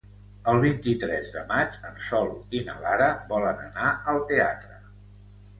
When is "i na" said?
2.61-2.77